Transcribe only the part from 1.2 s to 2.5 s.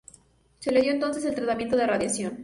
el tratamiento de radiación.